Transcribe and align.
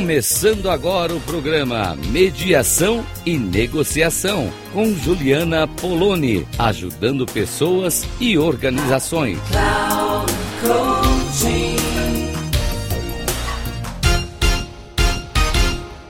Começando 0.00 0.70
agora 0.70 1.14
o 1.14 1.20
programa 1.20 1.94
Mediação 2.10 3.04
e 3.26 3.36
Negociação 3.36 4.50
com 4.72 4.94
Juliana 4.94 5.68
Poloni, 5.68 6.48
ajudando 6.58 7.26
pessoas 7.26 8.02
e 8.18 8.38
organizações. 8.38 9.38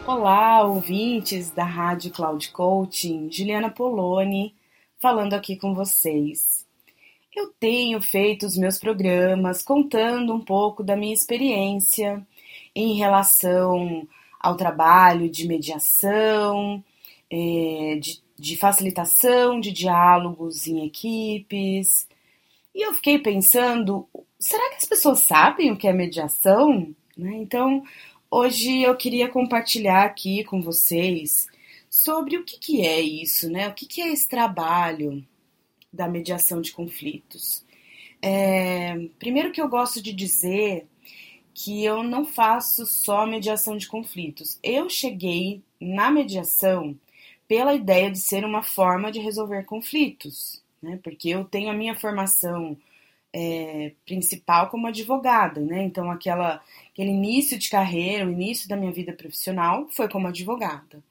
Olá, 0.06 0.62
ouvintes 0.62 1.50
da 1.50 1.64
Rádio 1.64 2.12
Cloud 2.12 2.48
Coaching, 2.52 3.28
Juliana 3.28 3.70
Poloni 3.70 4.54
falando 5.00 5.34
aqui 5.34 5.56
com 5.56 5.74
vocês. 5.74 6.64
Eu 7.34 7.48
tenho 7.58 8.00
feito 8.00 8.46
os 8.46 8.56
meus 8.56 8.78
programas 8.78 9.62
contando 9.62 10.32
um 10.32 10.40
pouco 10.40 10.84
da 10.84 10.94
minha 10.94 11.12
experiência 11.12 12.24
em 12.74 12.94
relação 12.94 14.06
ao 14.38 14.56
trabalho 14.56 15.28
de 15.28 15.46
mediação, 15.46 16.82
é, 17.30 17.98
de, 18.00 18.22
de 18.38 18.56
facilitação 18.56 19.60
de 19.60 19.70
diálogos 19.70 20.66
em 20.66 20.86
equipes. 20.86 22.08
E 22.74 22.86
eu 22.86 22.94
fiquei 22.94 23.18
pensando, 23.18 24.08
será 24.38 24.70
que 24.70 24.76
as 24.76 24.84
pessoas 24.84 25.20
sabem 25.20 25.70
o 25.70 25.76
que 25.76 25.88
é 25.88 25.92
mediação? 25.92 26.94
Né? 27.16 27.36
Então, 27.36 27.82
hoje 28.30 28.82
eu 28.82 28.96
queria 28.96 29.28
compartilhar 29.28 30.04
aqui 30.04 30.44
com 30.44 30.62
vocês 30.62 31.48
sobre 31.90 32.36
o 32.36 32.44
que, 32.44 32.58
que 32.58 32.86
é 32.86 33.00
isso, 33.00 33.50
né? 33.50 33.68
O 33.68 33.74
que, 33.74 33.84
que 33.84 34.00
é 34.00 34.12
esse 34.12 34.28
trabalho 34.28 35.26
da 35.92 36.08
mediação 36.08 36.60
de 36.60 36.72
conflitos. 36.72 37.64
É, 38.22 39.08
primeiro 39.18 39.50
que 39.50 39.60
eu 39.60 39.68
gosto 39.68 40.00
de 40.00 40.12
dizer 40.12 40.86
que 41.62 41.84
eu 41.84 42.02
não 42.02 42.24
faço 42.24 42.86
só 42.86 43.26
mediação 43.26 43.76
de 43.76 43.86
conflitos. 43.86 44.58
Eu 44.62 44.88
cheguei 44.88 45.62
na 45.78 46.10
mediação 46.10 46.98
pela 47.46 47.74
ideia 47.74 48.10
de 48.10 48.18
ser 48.18 48.46
uma 48.46 48.62
forma 48.62 49.12
de 49.12 49.20
resolver 49.20 49.64
conflitos, 49.64 50.62
né? 50.82 50.98
Porque 51.02 51.28
eu 51.28 51.44
tenho 51.44 51.68
a 51.68 51.74
minha 51.74 51.94
formação 51.94 52.78
é, 53.30 53.92
principal 54.06 54.70
como 54.70 54.86
advogada, 54.86 55.60
né? 55.60 55.82
Então 55.82 56.10
aquela 56.10 56.62
aquele 56.92 57.10
início 57.10 57.58
de 57.58 57.68
carreira, 57.68 58.26
o 58.26 58.32
início 58.32 58.66
da 58.66 58.76
minha 58.76 58.92
vida 58.92 59.12
profissional 59.12 59.86
foi 59.90 60.08
como 60.08 60.28
advogada. 60.28 61.02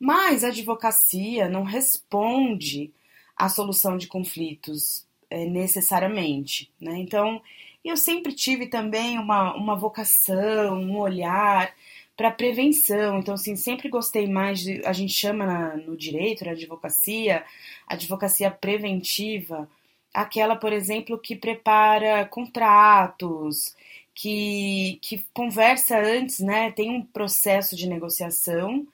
Mas 0.00 0.42
a 0.42 0.48
advocacia 0.48 1.48
não 1.48 1.62
responde 1.62 2.92
à 3.36 3.48
solução 3.48 3.96
de 3.96 4.08
conflitos 4.08 5.06
é, 5.30 5.46
necessariamente, 5.46 6.68
né? 6.80 6.98
Então 6.98 7.40
eu 7.88 7.96
sempre 7.96 8.32
tive 8.32 8.66
também 8.66 9.18
uma, 9.18 9.54
uma 9.54 9.76
vocação, 9.76 10.78
um 10.78 10.98
olhar 10.98 11.74
para 12.16 12.30
prevenção. 12.30 13.18
Então, 13.18 13.34
assim, 13.34 13.56
sempre 13.56 13.88
gostei 13.88 14.26
mais 14.26 14.60
de. 14.60 14.84
A 14.86 14.92
gente 14.92 15.12
chama 15.12 15.46
na, 15.46 15.76
no 15.76 15.96
direito, 15.96 16.44
na 16.44 16.52
advocacia, 16.52 17.44
advocacia 17.86 18.50
preventiva, 18.50 19.68
aquela, 20.12 20.56
por 20.56 20.72
exemplo, 20.72 21.18
que 21.18 21.36
prepara 21.36 22.24
contratos, 22.26 23.76
que, 24.14 24.98
que 25.02 25.26
conversa 25.34 25.98
antes, 25.98 26.40
né? 26.40 26.70
Tem 26.72 26.90
um 26.90 27.02
processo 27.02 27.76
de 27.76 27.88
negociação 27.88 28.86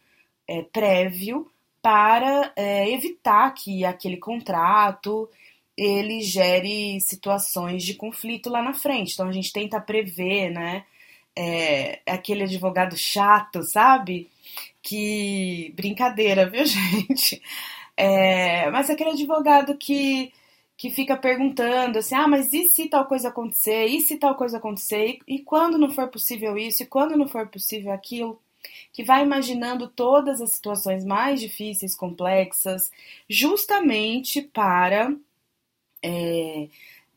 é, 0.49 0.63
prévio 0.63 1.51
para 1.83 2.53
é, 2.57 2.91
evitar 2.91 3.53
que 3.55 3.85
aquele 3.85 4.17
contrato 4.17 5.29
ele 5.81 6.21
gere 6.21 7.01
situações 7.01 7.83
de 7.83 7.95
conflito 7.95 8.51
lá 8.51 8.63
na 8.63 8.75
frente. 8.75 9.15
Então 9.15 9.29
a 9.29 9.33
gente 9.33 9.53
tenta 9.53 9.81
prever, 9.81 10.51
né? 10.51 10.85
É, 11.37 12.01
aquele 12.07 12.45
advogado 12.45 12.97
chato, 12.99 13.63
sabe? 13.63 14.31
Que 14.83 15.73
brincadeira, 15.75 16.51
viu, 16.51 16.65
gente? 16.67 17.43
É, 17.97 18.71
mas 18.71 18.91
aquele 18.91 19.11
advogado 19.11 19.77
que 19.79 20.33
que 20.77 20.91
fica 20.91 21.15
perguntando 21.17 21.99
assim, 21.99 22.15
ah, 22.15 22.27
mas 22.27 22.53
e 22.55 22.65
se 22.69 22.89
tal 22.89 23.07
coisa 23.07 23.29
acontecer? 23.29 23.87
E 23.87 24.01
se 24.01 24.17
tal 24.19 24.35
coisa 24.35 24.57
acontecer? 24.59 25.19
E, 25.29 25.37
e 25.37 25.39
quando 25.41 25.77
não 25.79 25.91
for 25.91 26.09
possível 26.09 26.57
isso? 26.59 26.83
E 26.83 26.87
quando 26.87 27.17
não 27.19 27.29
for 27.29 27.47
possível 27.49 27.93
aquilo? 27.93 28.41
Que 28.93 29.05
vai 29.05 29.23
imaginando 29.23 29.89
todas 29.89 30.41
as 30.41 30.53
situações 30.53 31.05
mais 31.05 31.41
difíceis, 31.41 31.95
complexas, 31.95 32.91
justamente 33.29 34.41
para 34.43 35.15
é, 36.03 36.69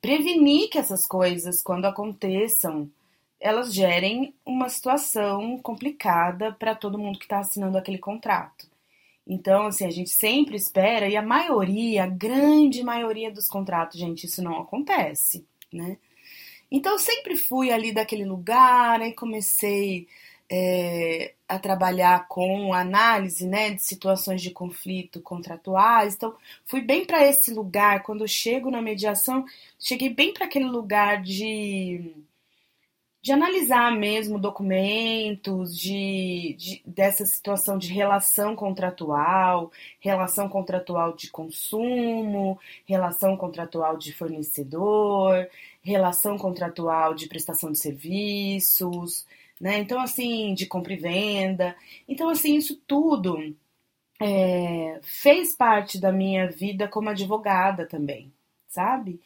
prevenir 0.01 0.69
que 0.69 0.77
essas 0.77 1.05
coisas, 1.05 1.61
quando 1.61 1.85
aconteçam, 1.85 2.89
elas 3.39 3.73
gerem 3.73 4.33
uma 4.45 4.69
situação 4.69 5.59
complicada 5.59 6.53
para 6.53 6.75
todo 6.75 6.97
mundo 6.97 7.19
que 7.19 7.25
está 7.25 7.39
assinando 7.39 7.77
aquele 7.77 7.97
contrato. 7.97 8.67
Então, 9.27 9.67
assim, 9.67 9.85
a 9.85 9.89
gente 9.89 10.09
sempre 10.09 10.55
espera, 10.55 11.07
e 11.07 11.15
a 11.15 11.21
maioria, 11.21 12.03
a 12.03 12.07
grande 12.07 12.83
maioria 12.83 13.31
dos 13.31 13.47
contratos, 13.47 13.99
gente, 13.99 14.25
isso 14.25 14.41
não 14.41 14.59
acontece, 14.59 15.45
né? 15.71 15.97
Então, 16.69 16.93
eu 16.93 16.99
sempre 16.99 17.37
fui 17.37 17.71
ali 17.71 17.93
daquele 17.93 18.25
lugar, 18.25 19.01
aí 19.01 19.13
comecei 19.13 20.07
é, 20.55 21.33
a 21.47 21.57
trabalhar 21.57 22.27
com 22.27 22.75
análise 22.75 23.47
né, 23.47 23.71
de 23.71 23.81
situações 23.81 24.39
de 24.39 24.51
conflito 24.51 25.19
contratuais. 25.19 26.13
Então, 26.13 26.35
fui 26.63 26.79
bem 26.79 27.05
para 27.05 27.25
esse 27.25 27.51
lugar. 27.51 28.03
Quando 28.03 28.23
eu 28.23 28.27
chego 28.27 28.69
na 28.69 28.79
mediação, 28.79 29.45
cheguei 29.79 30.13
bem 30.13 30.31
para 30.31 30.45
aquele 30.45 30.65
lugar 30.65 31.23
de, 31.23 32.13
de 33.19 33.31
analisar 33.31 33.91
mesmo 33.97 34.37
documentos, 34.37 35.75
de, 35.75 36.55
de, 36.59 36.83
dessa 36.85 37.25
situação 37.25 37.75
de 37.79 37.91
relação 37.91 38.55
contratual, 38.55 39.71
relação 39.99 40.47
contratual 40.47 41.15
de 41.15 41.31
consumo, 41.31 42.59
relação 42.85 43.35
contratual 43.35 43.97
de 43.97 44.13
fornecedor, 44.13 45.47
relação 45.81 46.37
contratual 46.37 47.15
de 47.15 47.27
prestação 47.27 47.71
de 47.71 47.79
serviços 47.79 49.25
né? 49.59 49.79
Então, 49.79 49.99
assim, 49.99 50.53
de 50.53 50.65
compra 50.65 50.93
e 50.93 50.97
venda. 50.97 51.75
Então, 52.07 52.29
assim, 52.29 52.55
isso 52.55 52.75
tudo 52.87 53.37
é, 54.21 54.99
fez 55.03 55.55
parte 55.55 55.99
da 55.99 56.11
minha 56.11 56.49
vida 56.49 56.87
como 56.87 57.09
advogada 57.09 57.85
também, 57.87 58.31
sabe? 58.67 59.19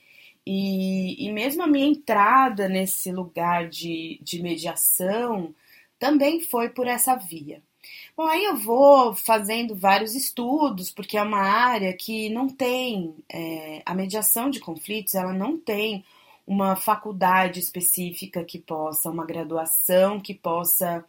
E, 0.46 1.28
e 1.28 1.32
mesmo 1.32 1.64
a 1.64 1.68
minha 1.68 1.88
entrada 1.88 2.70
nesse 2.70 3.12
lugar 3.12 3.70
de, 3.70 4.20
de 4.24 4.42
mediação 4.42 5.54
também 6.00 6.42
foi 6.42 6.70
por 6.70 6.88
essa 6.88 7.16
via. 7.16 7.62
Bom, 8.16 8.26
aí 8.28 8.46
eu 8.46 8.58
vou 8.58 9.14
fazendo 9.16 9.76
vários 9.76 10.16
estudos, 10.16 10.92
porque 10.92 11.18
é 11.18 11.22
uma 11.22 11.40
área 11.42 11.94
que 11.94 12.30
não 12.30 12.48
tem, 12.48 13.16
é, 13.30 13.82
a 13.86 13.94
mediação 13.94 14.50
de 14.50 14.60
conflitos, 14.60 15.16
ela 15.16 15.34
não 15.34 15.58
tem 15.58 16.04
uma 16.47 16.78
faculdade 16.78 17.59
específica 17.59 18.41
que 18.46 18.58
possa, 18.58 19.12
uma 19.12 19.25
graduação 19.25 20.18
que 20.18 20.34
possa 20.34 21.03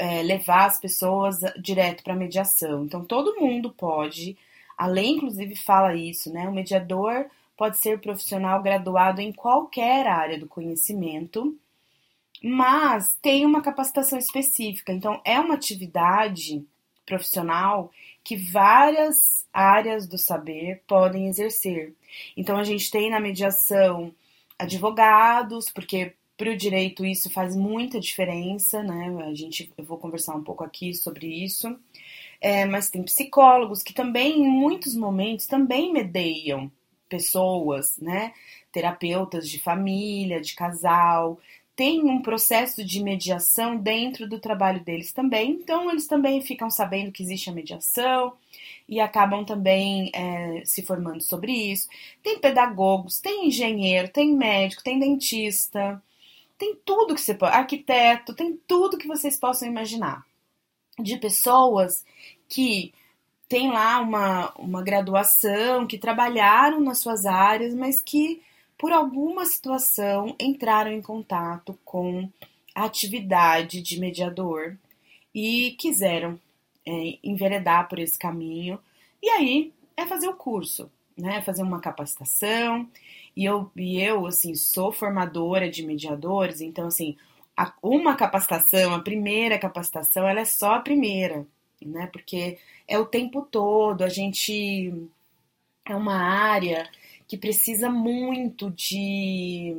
é, 0.00 0.22
levar 0.22 0.64
as 0.64 0.80
pessoas 0.80 1.40
direto 1.60 2.02
para 2.02 2.14
a 2.14 2.16
mediação. 2.16 2.84
Então, 2.84 3.04
todo 3.04 3.38
mundo 3.38 3.70
pode, 3.70 4.36
a 4.76 4.86
lei 4.86 5.10
inclusive 5.10 5.54
fala 5.54 5.94
isso, 5.94 6.32
né? 6.32 6.48
O 6.48 6.52
mediador 6.52 7.26
pode 7.54 7.76
ser 7.76 8.00
profissional 8.00 8.62
graduado 8.62 9.20
em 9.20 9.30
qualquer 9.30 10.06
área 10.06 10.38
do 10.38 10.46
conhecimento, 10.46 11.54
mas 12.42 13.14
tem 13.20 13.44
uma 13.44 13.60
capacitação 13.60 14.18
específica. 14.18 14.90
Então, 14.90 15.20
é 15.22 15.38
uma 15.38 15.54
atividade 15.54 16.64
profissional 17.04 17.90
que 18.24 18.36
várias 18.36 19.46
áreas 19.52 20.06
do 20.06 20.18
saber 20.18 20.82
podem 20.86 21.28
exercer. 21.28 21.94
Então, 22.36 22.56
a 22.56 22.64
gente 22.64 22.90
tem 22.90 23.10
na 23.10 23.20
mediação 23.20 24.12
advogados, 24.58 25.70
porque 25.70 26.14
para 26.36 26.50
o 26.50 26.56
direito 26.56 27.04
isso 27.04 27.30
faz 27.30 27.56
muita 27.56 27.98
diferença, 27.98 28.82
né? 28.82 29.14
A 29.24 29.34
gente, 29.34 29.72
eu 29.76 29.84
vou 29.84 29.98
conversar 29.98 30.34
um 30.34 30.44
pouco 30.44 30.62
aqui 30.64 30.94
sobre 30.94 31.26
isso. 31.26 31.78
É, 32.40 32.66
mas 32.66 32.90
tem 32.90 33.02
psicólogos 33.02 33.82
que 33.82 33.94
também, 33.94 34.40
em 34.40 34.48
muitos 34.48 34.94
momentos, 34.94 35.46
também 35.46 35.92
medeiam 35.92 36.70
pessoas, 37.08 37.96
né? 37.98 38.32
Terapeutas 38.70 39.48
de 39.48 39.58
família, 39.58 40.40
de 40.40 40.54
casal, 40.54 41.40
tem 41.76 42.04
um 42.04 42.22
processo 42.22 42.82
de 42.82 43.02
mediação 43.02 43.76
dentro 43.76 44.26
do 44.26 44.40
trabalho 44.40 44.82
deles 44.82 45.12
também, 45.12 45.52
então 45.52 45.90
eles 45.90 46.06
também 46.06 46.40
ficam 46.40 46.70
sabendo 46.70 47.12
que 47.12 47.22
existe 47.22 47.50
a 47.50 47.52
mediação 47.52 48.32
e 48.88 49.00
acabam 49.00 49.44
também 49.44 50.10
é, 50.14 50.62
se 50.64 50.82
formando 50.82 51.20
sobre 51.20 51.52
isso. 51.52 51.88
Tem 52.22 52.38
pedagogos, 52.38 53.20
tem 53.20 53.48
engenheiro, 53.48 54.08
tem 54.08 54.34
médico, 54.34 54.82
tem 54.82 54.98
dentista, 54.98 56.02
tem 56.58 56.76
tudo 56.84 57.14
que 57.14 57.20
você 57.20 57.34
pode, 57.34 57.54
arquiteto, 57.54 58.34
tem 58.34 58.56
tudo 58.66 58.98
que 58.98 59.08
vocês 59.08 59.38
possam 59.38 59.68
imaginar. 59.68 60.24
De 60.98 61.18
pessoas 61.18 62.04
que 62.48 62.92
têm 63.48 63.70
lá 63.70 64.00
uma, 64.00 64.52
uma 64.56 64.82
graduação, 64.82 65.86
que 65.86 65.98
trabalharam 65.98 66.80
nas 66.80 66.98
suas 66.98 67.26
áreas, 67.26 67.74
mas 67.74 68.00
que 68.00 68.42
por 68.78 68.92
alguma 68.92 69.44
situação 69.46 70.34
entraram 70.38 70.92
em 70.92 71.02
contato 71.02 71.78
com 71.84 72.28
atividade 72.74 73.80
de 73.80 73.98
mediador 73.98 74.76
e 75.34 75.72
quiseram 75.78 76.38
é, 76.86 77.18
enveredar 77.22 77.88
por 77.88 77.98
esse 77.98 78.18
caminho. 78.18 78.78
E 79.22 79.28
aí 79.28 79.72
é 79.96 80.06
fazer 80.06 80.28
o 80.28 80.34
curso, 80.36 80.90
né? 81.16 81.42
Fazer 81.42 81.62
uma 81.62 81.80
capacitação. 81.80 82.88
E 83.36 83.44
eu, 83.44 83.70
e 83.76 84.00
eu 84.00 84.26
assim, 84.26 84.54
sou 84.54 84.92
formadora 84.92 85.68
de 85.70 85.84
mediadores, 85.84 86.60
então, 86.60 86.86
assim, 86.86 87.16
a, 87.56 87.72
uma 87.82 88.16
capacitação, 88.16 88.94
a 88.94 89.00
primeira 89.02 89.58
capacitação, 89.58 90.26
ela 90.28 90.40
é 90.40 90.44
só 90.44 90.74
a 90.74 90.80
primeira, 90.80 91.46
né? 91.82 92.06
Porque 92.08 92.58
é 92.88 92.98
o 92.98 93.06
tempo 93.06 93.42
todo, 93.42 94.02
a 94.04 94.08
gente 94.08 94.92
é 95.84 95.94
uma 95.94 96.16
área 96.16 96.88
que 97.28 97.36
precisa 97.36 97.90
muito 97.90 98.70
de, 98.70 99.74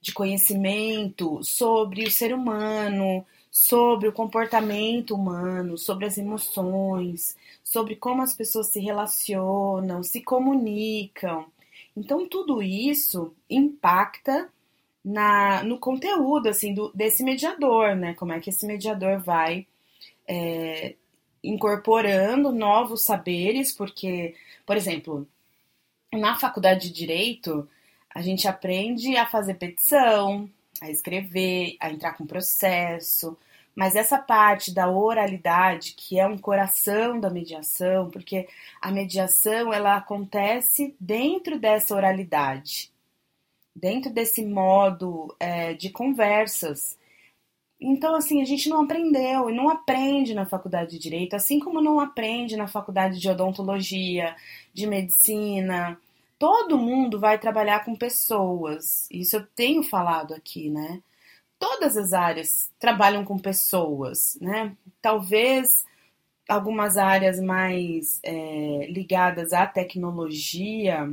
de 0.00 0.12
conhecimento 0.12 1.42
sobre 1.42 2.04
o 2.04 2.10
ser 2.10 2.34
humano, 2.34 3.24
sobre 3.54 4.08
o 4.08 4.12
comportamento 4.12 5.14
humano, 5.14 5.78
sobre 5.78 6.06
as 6.06 6.18
emoções, 6.18 7.36
sobre 7.62 7.94
como 7.94 8.20
as 8.20 8.34
pessoas 8.34 8.66
se 8.66 8.80
relacionam, 8.80 10.02
se 10.02 10.20
comunicam. 10.22 11.46
Então 11.96 12.28
tudo 12.28 12.60
isso 12.60 13.32
impacta 13.48 14.50
na, 15.04 15.62
no 15.62 15.78
conteúdo 15.78 16.48
assim 16.48 16.74
do, 16.74 16.90
desse 16.92 17.22
mediador, 17.22 17.94
né? 17.94 18.14
Como 18.14 18.32
é 18.32 18.40
que 18.40 18.50
esse 18.50 18.66
mediador 18.66 19.20
vai 19.20 19.68
é, 20.26 20.96
incorporando 21.42 22.50
novos 22.50 23.02
saberes, 23.02 23.72
porque, 23.72 24.34
por 24.66 24.76
exemplo, 24.76 25.28
na 26.12 26.36
faculdade 26.36 26.88
de 26.88 26.92
direito 26.92 27.68
a 28.12 28.20
gente 28.20 28.48
aprende 28.48 29.16
a 29.16 29.26
fazer 29.26 29.54
petição, 29.54 30.50
a 30.84 30.90
escrever, 30.90 31.76
a 31.80 31.90
entrar 31.90 32.14
com 32.14 32.26
processo, 32.26 33.36
mas 33.74 33.96
essa 33.96 34.18
parte 34.18 34.72
da 34.72 34.88
oralidade, 34.88 35.94
que 35.96 36.18
é 36.18 36.26
um 36.26 36.38
coração 36.38 37.18
da 37.18 37.28
mediação, 37.28 38.10
porque 38.10 38.48
a 38.80 38.90
mediação 38.92 39.72
ela 39.72 39.96
acontece 39.96 40.94
dentro 41.00 41.58
dessa 41.58 41.94
oralidade, 41.94 42.92
dentro 43.74 44.12
desse 44.12 44.44
modo 44.44 45.34
é, 45.40 45.74
de 45.74 45.90
conversas. 45.90 46.96
Então, 47.80 48.14
assim, 48.14 48.40
a 48.40 48.44
gente 48.44 48.68
não 48.68 48.82
aprendeu 48.84 49.50
e 49.50 49.54
não 49.54 49.68
aprende 49.68 50.34
na 50.34 50.46
faculdade 50.46 50.92
de 50.92 50.98
direito, 50.98 51.34
assim 51.34 51.58
como 51.58 51.80
não 51.80 51.98
aprende 52.00 52.56
na 52.56 52.68
faculdade 52.68 53.18
de 53.20 53.28
odontologia, 53.28 54.36
de 54.72 54.86
medicina. 54.86 55.98
Todo 56.44 56.76
mundo 56.76 57.18
vai 57.18 57.38
trabalhar 57.38 57.84
com 57.84 57.96
pessoas. 57.96 59.08
Isso 59.10 59.36
eu 59.36 59.46
tenho 59.46 59.82
falado 59.82 60.34
aqui, 60.34 60.68
né? 60.68 61.02
todas 61.58 61.96
as 61.96 62.12
áreas 62.12 62.70
trabalham 62.78 63.24
com 63.24 63.38
pessoas, 63.38 64.36
né? 64.38 64.76
Talvez 65.00 65.82
algumas 66.46 66.98
áreas 66.98 67.40
mais 67.40 68.20
é, 68.22 68.86
ligadas 68.90 69.54
à 69.54 69.66
tecnologia 69.66 71.10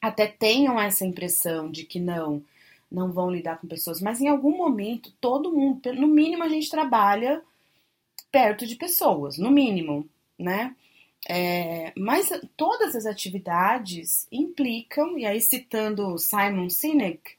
até 0.00 0.28
tenham 0.28 0.78
essa 0.78 1.04
impressão 1.04 1.68
de 1.68 1.84
que 1.84 1.98
não, 1.98 2.44
não 2.88 3.10
vão 3.10 3.28
lidar 3.28 3.58
com 3.58 3.66
pessoas, 3.66 4.00
mas 4.00 4.20
em 4.20 4.28
algum 4.28 4.56
momento 4.56 5.12
todo 5.20 5.52
mundo, 5.52 5.92
no 5.94 6.06
mínimo, 6.06 6.44
a 6.44 6.48
gente 6.48 6.70
trabalha 6.70 7.42
perto 8.30 8.64
de 8.64 8.76
pessoas, 8.76 9.36
no 9.36 9.50
mínimo, 9.50 10.08
né? 10.38 10.76
É, 11.28 11.92
mas 11.96 12.30
todas 12.56 12.96
as 12.96 13.06
atividades 13.06 14.26
implicam, 14.32 15.18
e 15.18 15.26
aí 15.26 15.40
citando 15.40 16.18
Simon 16.18 16.68
Sinek, 16.70 17.32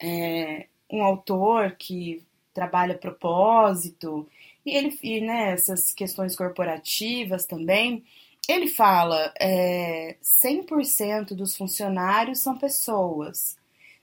é, 0.00 0.66
um 0.90 1.02
autor 1.02 1.72
que 1.72 2.22
trabalha 2.54 2.96
propósito, 2.96 4.26
e 4.64 4.70
ele, 4.76 4.98
e, 5.02 5.20
né, 5.20 5.52
essas 5.52 5.92
questões 5.92 6.34
corporativas 6.36 7.46
também, 7.46 8.04
ele 8.48 8.68
fala 8.68 9.32
é, 9.40 10.16
100% 10.22 11.34
dos 11.34 11.56
funcionários 11.56 12.40
são 12.40 12.56
pessoas, 12.56 13.56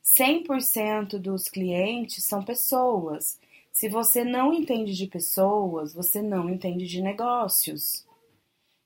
100% 0.03 1.17
dos 1.17 1.47
clientes 1.49 2.23
são 2.23 2.43
pessoas. 2.43 3.39
Se 3.71 3.89
você 3.89 4.23
não 4.23 4.53
entende 4.53 4.93
de 4.95 5.07
pessoas, 5.07 5.93
você 5.93 6.21
não 6.21 6.49
entende 6.49 6.85
de 6.87 7.01
negócios. 7.01 8.05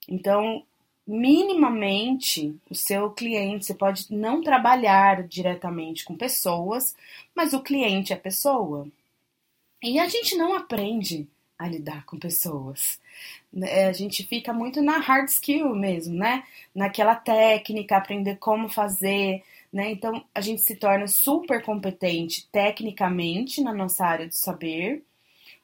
Então, 0.08 0.64
minimamente 1.08 2.54
o 2.70 2.74
seu 2.74 3.10
cliente. 3.10 3.64
Você 3.64 3.74
pode 3.74 4.14
não 4.14 4.42
trabalhar 4.42 5.26
diretamente 5.26 6.04
com 6.04 6.14
pessoas, 6.16 6.94
mas 7.34 7.54
o 7.54 7.62
cliente 7.62 8.12
é 8.12 8.16
pessoa. 8.16 8.86
E 9.82 9.98
a 9.98 10.08
gente 10.08 10.36
não 10.36 10.54
aprende 10.54 11.26
a 11.58 11.66
lidar 11.66 12.04
com 12.04 12.18
pessoas. 12.18 13.00
É, 13.62 13.86
a 13.86 13.92
gente 13.92 14.24
fica 14.26 14.52
muito 14.52 14.82
na 14.82 14.98
hard 14.98 15.28
skill 15.28 15.74
mesmo, 15.74 16.14
né? 16.14 16.44
Naquela 16.74 17.14
técnica, 17.14 17.96
aprender 17.96 18.36
como 18.36 18.68
fazer, 18.68 19.42
né? 19.72 19.90
Então 19.90 20.24
a 20.34 20.40
gente 20.40 20.62
se 20.62 20.76
torna 20.76 21.06
super 21.08 21.62
competente 21.62 22.46
tecnicamente 22.52 23.62
na 23.62 23.72
nossa 23.74 24.04
área 24.04 24.28
de 24.28 24.36
saber, 24.36 25.04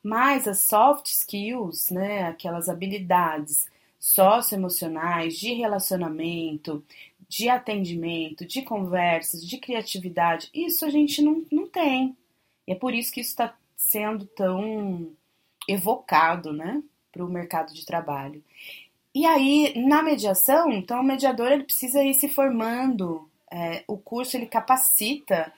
mas 0.03 0.49
as 0.49 0.61
soft 0.61 1.07
skills, 1.07 1.91
né? 1.91 2.25
Aquelas 2.29 2.69
habilidades 2.69 3.67
socioemocionais, 4.05 5.39
de 5.39 5.55
relacionamento, 5.55 6.85
de 7.27 7.49
atendimento, 7.49 8.45
de 8.45 8.61
conversas, 8.61 9.43
de 9.43 9.57
criatividade, 9.57 10.51
isso 10.53 10.85
a 10.85 10.91
gente 10.91 11.23
não, 11.23 11.43
não 11.51 11.67
tem. 11.67 12.15
E 12.67 12.73
é 12.73 12.75
por 12.75 12.93
isso 12.93 13.11
que 13.11 13.23
isso 13.23 13.31
está 13.31 13.57
sendo 13.79 14.27
tão 14.27 15.11
evocado, 15.67 16.53
né, 16.53 16.83
para 17.11 17.25
o 17.25 17.31
mercado 17.31 17.73
de 17.73 17.87
trabalho. 17.87 18.45
E 19.15 19.25
aí, 19.25 19.73
na 19.87 20.03
mediação, 20.03 20.71
então 20.71 21.01
o 21.01 21.05
mediador 21.05 21.51
ele 21.51 21.65
precisa 21.65 22.05
ir 22.05 22.13
se 22.13 22.29
formando, 22.29 23.27
é, 23.51 23.85
o 23.89 23.97
curso 23.97 24.37
ele 24.37 24.47
capacita 24.47 25.51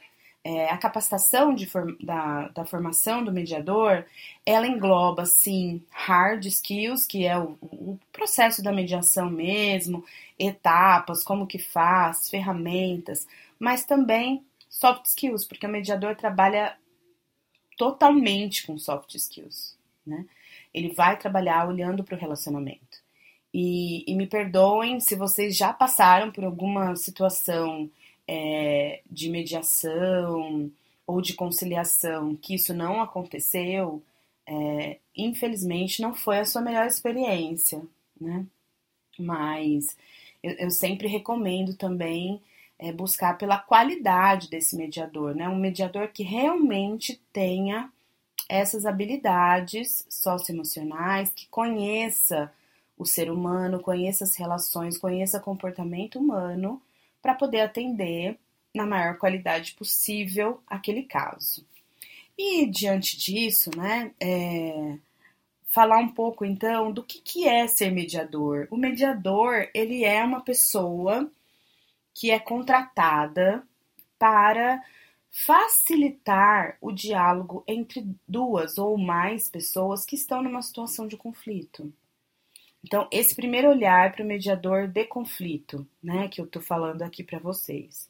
é, 0.47 0.71
a 0.71 0.79
capacitação 0.79 1.53
de, 1.53 1.69
da, 2.01 2.47
da, 2.51 2.65
formação 2.65 3.25
do 3.25 3.33
mediador, 3.33 4.07
ela 4.45 4.65
engloba, 4.65 5.27
sim, 5.27 5.83
hard 5.91 6.45
skills, 6.45 7.05
que 7.05 7.27
é 7.27 7.37
o, 7.37 7.59
o, 7.61 7.99
processo 8.13 8.63
da 8.63 8.71
mediação 8.71 9.29
mesmo, 9.29 10.05
etapas, 10.39 11.25
como 11.25 11.49
que 11.49 11.59
faz, 11.59 12.31
ferramentas, 12.31 13.27
mas 13.59 13.85
também 13.85 14.45
soft 14.71 15.07
skills, 15.07 15.45
porque 15.45 15.67
o 15.67 15.69
mediador 15.69 16.15
trabalha 16.15 16.77
totalmente 17.77 18.65
com 18.69 18.79
soft 18.79 19.17
skills, 19.17 19.77
né? 20.07 20.27
Ele 20.73 20.93
vai 20.93 21.19
trabalhar 21.19 21.67
olhando 21.67 22.05
para 22.05 22.15
o 22.15 22.21
relacionamento. 22.21 23.03
E, 23.53 24.05
e 24.07 24.15
me 24.15 24.29
perdoem 24.29 25.01
se 25.01 25.17
vocês 25.17 25.57
já 25.57 25.73
passaram 25.73 26.31
por 26.31 26.45
alguma 26.45 26.95
situação 26.95 27.91
é, 28.29 29.01
de 29.11 29.29
mediação 29.31 30.71
ou 31.07 31.21
de 31.21 31.35
conciliação, 31.35 32.35
que 32.37 32.55
isso 32.55 32.75
não 32.75 33.01
aconteceu, 33.01 34.03
é, 34.47 34.99
infelizmente 35.17 36.03
não 36.03 36.15
foi 36.15 36.39
a 36.39 36.45
sua 36.45 36.63
melhor 36.63 36.87
experiência, 36.87 37.83
né? 38.21 38.45
Mas 39.19 39.97
eu, 40.43 40.53
eu 40.53 40.71
sempre 40.71 41.09
recomendo 41.09 41.75
também 41.77 42.41
é, 42.79 42.93
buscar 42.93 43.39
pela 43.39 43.59
qualidade 43.59 44.51
desse 44.51 44.77
mediador, 44.77 45.35
né? 45.35 45.49
Um 45.49 45.59
mediador 45.59 46.09
que 46.09 46.23
realmente 46.23 47.21
tenha 47.33 47.91
essas 48.49 48.87
habilidades 48.87 50.07
socioemocionais, 50.09 51.33
que 51.33 51.49
conheça 51.49 52.53
o 52.97 53.05
ser 53.05 53.31
humano, 53.31 53.81
conheça 53.81 54.25
as 54.25 54.37
relações, 54.37 54.99
conheça 54.99 55.41
comportamento 55.41 56.19
humano 56.19 56.81
para 57.27 57.35
poder 57.35 57.63
atender 57.63 58.39
na 58.73 58.87
maior 58.87 59.19
qualidade 59.19 59.73
possível 59.73 60.63
aquele 60.65 61.03
caso. 61.03 61.67
E 62.39 62.65
diante 62.67 63.19
disso, 63.19 63.69
né, 63.77 64.13
é, 64.21 64.97
falar 65.65 65.99
um 65.99 66.07
pouco 66.07 66.45
então 66.45 66.93
do 66.93 67.03
que, 67.03 67.21
que 67.21 67.49
é 67.49 67.67
ser 67.67 67.91
mediador. 67.91 68.69
O 68.71 68.77
mediador 68.77 69.69
ele 69.75 70.05
é 70.05 70.23
uma 70.23 70.41
pessoa 70.41 71.29
que 72.15 72.31
é 72.31 72.39
contratada 72.39 73.67
para 74.17 74.81
facilitar 75.29 76.79
o 76.81 76.93
diálogo 76.93 77.65
entre 77.67 78.07
duas 78.29 78.79
ou 78.79 78.97
mais 78.97 79.49
pessoas 79.49 80.05
que 80.05 80.15
estão 80.15 80.45
numa 80.45 80.63
situação 80.63 81.09
de 81.09 81.17
conflito. 81.17 81.93
Então, 82.87 83.09
esse 83.11 83.35
primeiro 83.35 83.69
olhar 83.69 84.13
para 84.13 84.23
o 84.23 84.27
mediador 84.27 84.87
de 84.87 85.05
conflito, 85.07 85.85
né, 86.01 86.29
que 86.29 86.41
eu 86.41 86.45
estou 86.45 86.63
falando 86.63 87.03
aqui 87.03 87.25
para 87.25 87.41
vocês. 87.41 88.09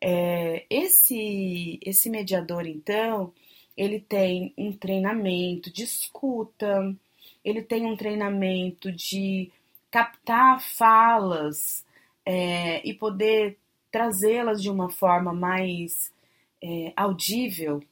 É, 0.00 0.64
esse, 0.70 1.78
esse 1.84 2.08
mediador, 2.08 2.66
então, 2.66 3.34
ele 3.76 4.00
tem 4.00 4.54
um 4.56 4.72
treinamento 4.72 5.70
de 5.70 5.82
escuta, 5.82 6.96
ele 7.44 7.60
tem 7.60 7.84
um 7.84 7.98
treinamento 7.98 8.90
de 8.90 9.52
captar 9.90 10.58
falas 10.58 11.84
é, 12.24 12.80
e 12.88 12.94
poder 12.94 13.58
trazê-las 13.92 14.62
de 14.62 14.70
uma 14.70 14.88
forma 14.88 15.34
mais 15.34 16.10
é, 16.64 16.94
audível 16.96 17.82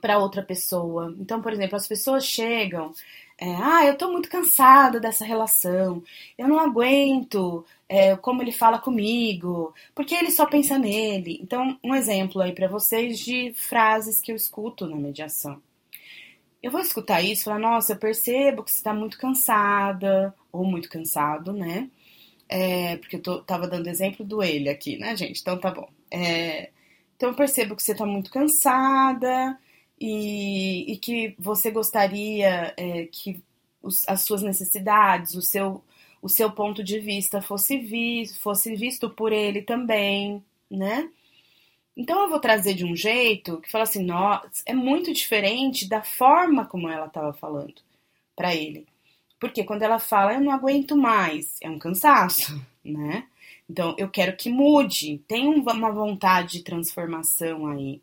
para 0.00 0.18
outra 0.18 0.42
pessoa. 0.42 1.14
Então, 1.20 1.42
por 1.42 1.52
exemplo, 1.52 1.76
as 1.76 1.86
pessoas 1.86 2.24
chegam, 2.24 2.94
é, 3.38 3.54
ah, 3.56 3.84
eu 3.84 3.96
tô 3.98 4.10
muito 4.12 4.28
cansada 4.28 5.00
dessa 5.00 5.24
relação, 5.24 6.02
eu 6.38 6.46
não 6.48 6.58
aguento 6.58 7.64
é, 7.88 8.16
como 8.16 8.42
ele 8.42 8.52
fala 8.52 8.78
comigo, 8.78 9.74
porque 9.94 10.14
ele 10.14 10.30
só 10.30 10.46
pensa 10.46 10.78
nele. 10.78 11.38
Então, 11.42 11.78
um 11.82 11.94
exemplo 11.94 12.40
aí 12.40 12.52
para 12.52 12.68
vocês 12.68 13.18
de 13.18 13.52
frases 13.54 14.20
que 14.20 14.30
eu 14.32 14.36
escuto 14.36 14.86
na 14.86 14.96
mediação. 14.96 15.60
Eu 16.62 16.70
vou 16.70 16.80
escutar 16.80 17.20
isso 17.22 17.42
e 17.42 17.44
falar, 17.44 17.58
nossa, 17.58 17.92
eu 17.92 17.96
percebo 17.98 18.62
que 18.62 18.70
você 18.70 18.78
está 18.78 18.94
muito 18.94 19.18
cansada, 19.18 20.34
ou 20.50 20.64
muito 20.64 20.88
cansado, 20.88 21.52
né? 21.52 21.90
É, 22.48 22.96
porque 22.98 23.16
eu 23.16 23.22
tô, 23.22 23.42
tava 23.42 23.68
dando 23.68 23.88
exemplo 23.88 24.24
do 24.24 24.42
ele 24.42 24.68
aqui, 24.68 24.96
né, 24.96 25.16
gente? 25.16 25.40
Então 25.40 25.58
tá 25.58 25.70
bom. 25.70 25.88
É, 26.10 26.70
então 27.16 27.30
eu 27.30 27.34
percebo 27.36 27.76
que 27.76 27.82
você 27.82 27.92
está 27.92 28.06
muito 28.06 28.30
cansada 28.30 29.58
e, 30.00 30.92
e, 30.92 30.96
que 30.98 31.34
você 31.38 31.70
gostaria 31.70 32.74
é, 32.76 33.06
que 33.06 33.42
os, 33.82 34.06
as 34.08 34.22
suas 34.22 34.42
necessidades, 34.42 35.34
o 35.34 35.42
seu, 35.42 35.82
o 36.20 36.28
seu 36.28 36.50
ponto 36.50 36.82
de 36.82 36.98
vista 36.98 37.40
fosse, 37.40 37.78
vi, 37.78 38.26
fosse 38.40 38.74
visto 38.74 39.08
por 39.10 39.32
ele 39.32 39.62
também, 39.62 40.42
né? 40.70 41.08
Então 41.96 42.22
eu 42.22 42.28
vou 42.28 42.40
trazer 42.40 42.74
de 42.74 42.84
um 42.84 42.96
jeito 42.96 43.60
que 43.60 43.70
fala 43.70 43.84
assim, 43.84 44.04
nossa, 44.04 44.50
é 44.66 44.74
muito 44.74 45.12
diferente 45.12 45.88
da 45.88 46.02
forma 46.02 46.66
como 46.66 46.88
ela 46.88 47.06
estava 47.06 47.32
falando 47.32 47.74
para 48.34 48.54
ele. 48.54 48.86
Porque 49.38 49.62
quando 49.62 49.82
ela 49.82 49.98
fala, 49.98 50.34
eu 50.34 50.40
não 50.40 50.50
aguento 50.52 50.96
mais, 50.96 51.56
é 51.60 51.70
um 51.70 51.78
cansaço, 51.78 52.60
né? 52.84 53.26
Então 53.68 53.94
eu 53.98 54.08
quero 54.10 54.36
que 54.36 54.50
mude, 54.50 55.18
tem 55.28 55.46
uma 55.46 55.92
vontade 55.92 56.58
de 56.58 56.64
transformação 56.64 57.66
aí. 57.68 58.02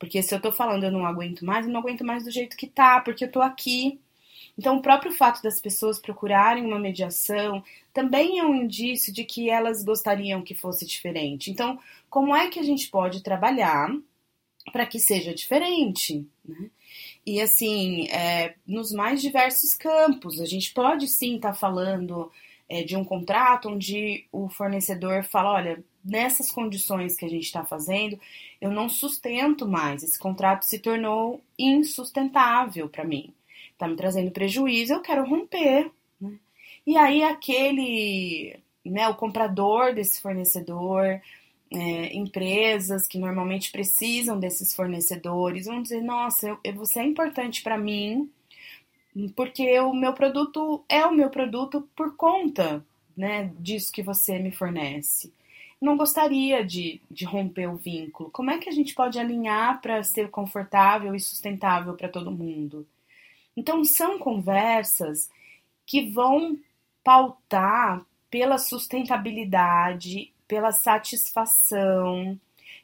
Porque 0.00 0.20
se 0.22 0.34
eu 0.34 0.40
tô 0.40 0.50
falando 0.50 0.82
eu 0.82 0.90
não 0.90 1.06
aguento 1.06 1.44
mais, 1.44 1.66
eu 1.66 1.72
não 1.72 1.80
aguento 1.80 2.04
mais 2.04 2.24
do 2.24 2.30
jeito 2.32 2.56
que 2.56 2.66
tá, 2.66 3.00
porque 3.00 3.24
eu 3.24 3.30
tô 3.30 3.40
aqui, 3.40 4.00
então, 4.60 4.76
o 4.76 4.82
próprio 4.82 5.10
fato 5.10 5.42
das 5.42 5.58
pessoas 5.58 5.98
procurarem 5.98 6.66
uma 6.66 6.78
mediação 6.78 7.64
também 7.94 8.38
é 8.38 8.44
um 8.44 8.54
indício 8.54 9.10
de 9.10 9.24
que 9.24 9.48
elas 9.48 9.82
gostariam 9.82 10.42
que 10.42 10.54
fosse 10.54 10.84
diferente. 10.86 11.50
Então, 11.50 11.78
como 12.10 12.36
é 12.36 12.48
que 12.50 12.58
a 12.58 12.62
gente 12.62 12.88
pode 12.88 13.22
trabalhar 13.22 13.90
para 14.70 14.84
que 14.84 14.98
seja 14.98 15.34
diferente? 15.34 16.26
Né? 16.44 16.70
E 17.24 17.40
assim, 17.40 18.06
é, 18.08 18.54
nos 18.66 18.92
mais 18.92 19.22
diversos 19.22 19.72
campos, 19.72 20.38
a 20.40 20.44
gente 20.44 20.74
pode 20.74 21.08
sim 21.08 21.36
estar 21.36 21.52
tá 21.52 21.54
falando 21.54 22.30
é, 22.70 22.82
de 22.82 22.96
um 22.96 23.04
contrato 23.04 23.68
onde 23.68 24.24
o 24.32 24.48
fornecedor 24.48 25.24
fala: 25.24 25.52
olha, 25.52 25.84
nessas 26.02 26.50
condições 26.50 27.16
que 27.16 27.26
a 27.26 27.28
gente 27.28 27.44
está 27.44 27.64
fazendo, 27.64 28.18
eu 28.60 28.70
não 28.70 28.88
sustento 28.88 29.68
mais, 29.68 30.02
esse 30.02 30.18
contrato 30.18 30.62
se 30.62 30.78
tornou 30.78 31.42
insustentável 31.58 32.88
para 32.88 33.04
mim 33.04 33.34
tá 33.80 33.88
me 33.88 33.96
trazendo 33.96 34.30
prejuízo, 34.30 34.92
eu 34.92 35.00
quero 35.00 35.24
romper. 35.24 35.90
E 36.86 36.98
aí 36.98 37.22
aquele, 37.22 38.56
né, 38.84 39.08
o 39.08 39.14
comprador 39.14 39.94
desse 39.94 40.20
fornecedor, 40.20 41.20
é, 41.72 42.14
empresas 42.14 43.06
que 43.06 43.18
normalmente 43.18 43.72
precisam 43.72 44.38
desses 44.38 44.74
fornecedores 44.74 45.64
vão 45.64 45.80
dizer, 45.80 46.02
nossa, 46.02 46.58
eu, 46.62 46.74
você 46.74 47.00
é 47.00 47.04
importante 47.04 47.62
para 47.62 47.78
mim, 47.78 48.30
porque 49.34 49.78
o 49.80 49.92
meu 49.92 50.12
produto 50.12 50.84
é 50.88 51.04
o 51.04 51.12
meu 51.12 51.30
produto 51.30 51.88
por 51.96 52.16
conta 52.16 52.84
né, 53.16 53.52
disso 53.58 53.92
que 53.92 54.02
você 54.02 54.38
me 54.38 54.50
fornece. 54.50 55.32
Não 55.80 55.96
gostaria 55.96 56.64
de, 56.64 57.00
de 57.10 57.24
romper 57.24 57.68
o 57.68 57.76
vínculo. 57.76 58.30
Como 58.30 58.50
é 58.50 58.58
que 58.58 58.68
a 58.68 58.72
gente 58.72 58.94
pode 58.94 59.18
alinhar 59.18 59.80
para 59.80 60.02
ser 60.04 60.30
confortável 60.30 61.14
e 61.14 61.20
sustentável 61.20 61.94
para 61.94 62.08
todo 62.08 62.30
mundo? 62.30 62.86
Então, 63.56 63.82
são 63.84 64.18
conversas 64.18 65.30
que 65.86 66.08
vão 66.10 66.58
pautar 67.02 68.04
pela 68.30 68.58
sustentabilidade, 68.58 70.32
pela 70.46 70.70
satisfação. 70.70 72.38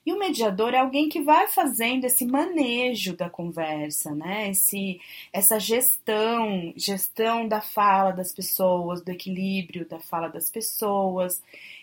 E 0.07 0.13
o 0.13 0.19
mediador 0.21 0.73
é 0.73 0.79
alguém 0.79 1.09
que 1.09 1.21
vai 1.21 1.49
fazendo 1.49 2.05
esse 2.05 2.25
manejo 2.25 3.17
da 3.17 3.29
conversa, 3.29 4.15
né? 4.15 4.51
Esse, 4.51 5.01
essa 5.33 5.59
gestão, 5.59 6.73
gestão 6.77 7.49
da 7.49 7.61
fala 7.61 8.13
das 8.13 8.33
pessoas, 8.33 9.03
do 9.03 9.11
equilíbrio 9.11 9.85
da 9.85 9.99
fala 9.99 10.29
das 10.29 10.49
pessoas, 10.49 11.43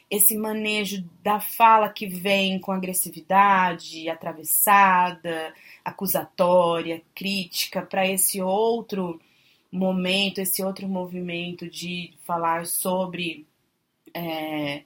esse 0.09 0.37
manejo 0.37 1.03
da 1.21 1.41
fala 1.41 1.89
que 1.89 2.07
vem 2.07 2.59
com 2.59 2.71
agressividade, 2.71 4.07
atravessada, 4.09 5.53
acusatória, 5.83 7.01
crítica, 7.13 7.81
para 7.81 8.07
esse 8.07 8.41
outro 8.41 9.19
momento, 9.69 10.39
esse 10.39 10.63
outro 10.63 10.87
movimento 10.87 11.69
de 11.69 12.13
falar 12.23 12.65
sobre. 12.67 13.45
É, 14.13 14.83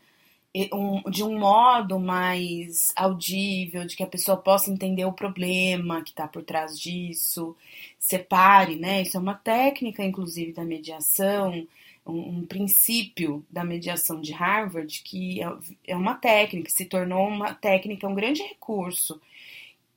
de 1.10 1.24
um 1.24 1.38
modo 1.38 2.00
mais 2.00 2.92
audível, 2.96 3.86
de 3.86 3.96
que 3.96 4.04
a 4.04 4.08
pessoa 4.08 4.38
possa 4.38 4.72
entender 4.72 5.06
o 5.06 5.14
problema 5.14 6.02
que 6.02 6.12
está 6.12 6.28
por 6.28 6.44
trás 6.44 6.80
disso, 6.80 7.56
separe, 8.00 8.76
né? 8.76 9.02
Isso 9.02 9.18
é 9.18 9.20
uma 9.20 9.34
técnica, 9.34 10.04
inclusive, 10.04 10.54
da 10.54 10.64
mediação, 10.64 11.68
um, 12.06 12.40
um, 12.40 12.46
princípio 12.46 13.46
da 13.50 13.64
mediação 13.64 14.22
de 14.22 14.32
Harvard 14.32 15.02
que 15.04 15.42
é, 15.42 15.52
é 15.88 15.96
uma 15.96 16.16
técnica, 16.16 16.70
se 16.70 16.86
tornou 16.86 17.28
uma 17.28 17.54
técnica, 17.54 18.08
um 18.08 18.16
grande 18.16 18.42
recurso, 18.42 19.22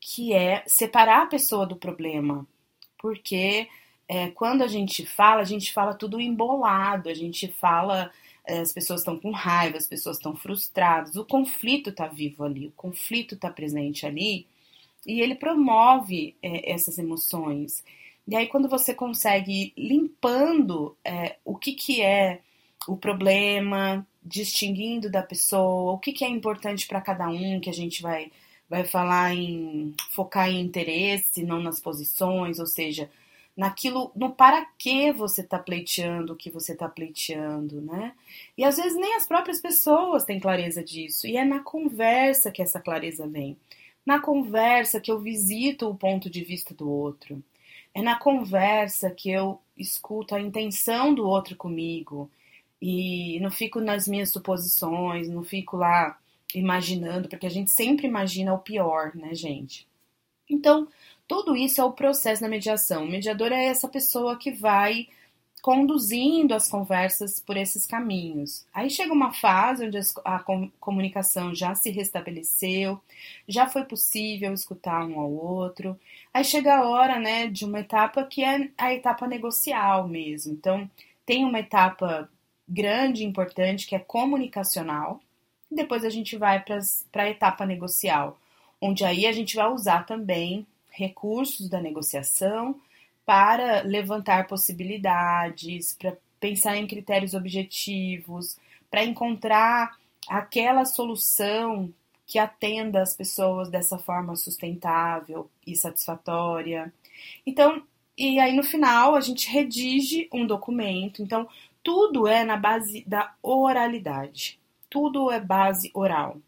que 0.01 0.33
é 0.33 0.65
separar 0.67 1.23
a 1.23 1.27
pessoa 1.27 1.67
do 1.67 1.77
problema. 1.77 2.47
Porque 2.99 3.69
é, 4.09 4.29
quando 4.31 4.63
a 4.63 4.67
gente 4.67 5.07
fala, 5.07 5.41
a 5.41 5.45
gente 5.45 5.73
fala 5.73 5.95
tudo 5.95 6.21
embolado, 6.21 7.09
a 7.09 7.15
gente 7.15 7.47
fala, 7.49 8.11
as 8.47 8.73
pessoas 8.73 9.01
estão 9.01 9.19
com 9.19 9.31
raiva, 9.31 9.77
as 9.77 9.87
pessoas 9.87 10.17
estão 10.17 10.35
frustradas, 10.35 11.17
o 11.17 11.25
conflito 11.25 11.91
está 11.91 12.07
vivo 12.07 12.45
ali, 12.45 12.67
o 12.67 12.73
conflito 12.73 13.35
está 13.35 13.51
presente 13.51 14.07
ali, 14.07 14.47
e 15.07 15.21
ele 15.21 15.35
promove 15.35 16.35
é, 16.43 16.73
essas 16.73 16.99
emoções. 16.99 17.83
E 18.27 18.37
aí, 18.37 18.47
quando 18.47 18.69
você 18.69 18.95
consegue 18.95 19.53
ir 19.53 19.73
limpando 19.77 20.97
é, 21.05 21.37
o 21.45 21.57
que, 21.57 21.73
que 21.73 22.03
é 22.03 22.41
o 22.87 22.97
problema, 22.97 24.07
distinguindo 24.23 25.11
da 25.11 25.23
pessoa, 25.23 25.93
o 25.93 25.99
que, 25.99 26.13
que 26.13 26.25
é 26.25 26.29
importante 26.29 26.87
para 26.87 27.01
cada 27.01 27.29
um, 27.29 27.61
que 27.61 27.71
a 27.71 27.75
gente 27.75 28.03
vai, 28.03 28.31
vai 28.69 28.85
falar 28.85 29.35
em 29.35 29.95
focar 30.11 30.49
em 30.49 30.61
interesse, 30.61 31.43
não 31.43 31.61
nas 31.61 31.81
posições, 31.81 32.59
ou 32.59 32.67
seja, 32.67 33.11
naquilo, 33.61 34.11
no 34.17 34.31
para 34.33 34.65
que 34.79 35.13
você 35.13 35.43
está 35.43 35.59
pleiteando 35.59 36.33
o 36.33 36.37
que 36.37 36.49
você 36.49 36.73
está 36.73 36.89
pleiteando, 36.89 37.83
né? 37.83 38.15
E 38.57 38.65
às 38.65 38.79
vezes 38.79 38.97
nem 38.99 39.15
as 39.17 39.27
próprias 39.27 39.61
pessoas 39.61 40.25
têm 40.25 40.41
clareza 40.41 40.83
disso, 40.83 41.27
e 41.27 41.37
é 41.37 41.45
na 41.45 41.61
conversa 41.61 42.51
que 42.51 42.63
essa 42.63 42.81
clareza 42.81 43.29
vem. 43.29 43.59
Na 44.05 44.19
conversa 44.19 44.99
que 44.99 45.13
eu 45.13 45.21
visito 45.21 45.87
o 45.87 45.95
ponto 45.95 46.31
de 46.31 46.43
vista 46.43 46.73
do 46.73 46.89
outro. 46.89 47.45
É 47.93 48.01
na 48.01 48.19
conversa 48.19 49.11
que 49.11 49.31
eu 49.31 49.61
escuto 49.77 50.35
a 50.35 50.41
intenção 50.41 51.15
do 51.15 51.29
outro 51.29 51.55
comigo 51.55 52.31
e 52.81 53.39
não 53.41 53.51
fico 53.51 53.79
nas 53.79 54.09
minhas 54.09 54.31
suposições, 54.31 55.29
não 55.29 55.45
fico 55.45 55.77
lá 55.77 56.19
imaginando, 56.55 57.29
porque 57.29 57.47
a 57.47 57.51
gente 57.51 57.71
sempre 57.71 58.07
imagina 58.07 58.55
o 58.55 58.59
pior, 58.59 59.15
né, 59.15 59.35
gente? 59.35 59.87
Então, 60.49 60.89
tudo 61.31 61.57
isso 61.57 61.81
é 61.81 61.85
o 61.85 61.93
processo 61.93 62.43
da 62.43 62.49
mediação. 62.49 63.05
O 63.05 63.09
mediador 63.09 63.53
é 63.53 63.67
essa 63.67 63.87
pessoa 63.87 64.37
que 64.37 64.51
vai 64.51 65.07
conduzindo 65.63 66.53
as 66.53 66.69
conversas 66.69 67.39
por 67.39 67.57
esses 67.57 67.87
caminhos. 67.87 68.67
Aí 68.75 68.91
chega 68.91 69.13
uma 69.13 69.33
fase 69.33 69.87
onde 69.87 69.97
a 70.25 70.45
comunicação 70.81 71.55
já 71.55 71.73
se 71.77 71.89
restabeleceu, 71.89 73.01
já 73.47 73.69
foi 73.69 73.85
possível 73.85 74.53
escutar 74.53 75.07
um 75.07 75.21
ao 75.21 75.31
outro. 75.31 75.97
Aí 76.35 76.43
chega 76.43 76.79
a 76.79 76.89
hora, 76.89 77.21
né, 77.21 77.47
de 77.47 77.65
uma 77.65 77.79
etapa 77.79 78.25
que 78.25 78.43
é 78.43 78.69
a 78.77 78.93
etapa 78.93 79.29
negocial 79.29 80.09
mesmo. 80.09 80.53
Então, 80.53 80.91
tem 81.25 81.45
uma 81.45 81.61
etapa 81.61 82.29
grande, 82.69 83.25
importante, 83.25 83.87
que 83.87 83.95
é 83.95 84.01
comunicacional. 84.01 85.21
Depois 85.71 86.05
a 86.05 86.11
gente 86.11 86.37
vai 86.37 86.59
para 86.59 87.23
a 87.23 87.31
etapa 87.31 87.65
negocial, 87.65 88.37
onde 88.81 89.05
aí 89.05 89.27
a 89.27 89.33
gente 89.33 89.55
vai 89.55 89.69
usar 89.71 90.05
também 90.05 90.67
recursos 90.91 91.69
da 91.69 91.81
negociação 91.81 92.81
para 93.25 93.83
levantar 93.83 94.47
possibilidades, 94.47 95.95
para 95.95 96.17
pensar 96.39 96.77
em 96.77 96.87
critérios 96.87 97.35
objetivos, 97.35 98.57
para 98.91 99.05
encontrar 99.05 99.97
aquela 100.29 100.85
solução 100.85 101.93
que 102.27 102.39
atenda 102.39 103.03
as 103.03 103.17
pessoas 103.17 103.69
dessa 103.69 103.99
forma 103.99 104.37
sustentável 104.37 105.51
e 105.67 105.75
satisfatória. 105.77 106.93
Então, 107.45 107.83
e 108.17 108.39
aí 108.39 108.55
no 108.55 108.63
final 108.63 109.15
a 109.15 109.21
gente 109.21 109.51
redige 109.51 110.29
um 110.33 110.47
documento. 110.47 111.23
Então, 111.23 111.49
tudo 111.83 112.27
é 112.27 112.45
na 112.45 112.57
base 112.57 113.05
da 113.07 113.35
oralidade. 113.43 114.61
Tudo 114.89 115.31
é 115.31 115.41
base 115.41 115.91
oral. 115.95 116.39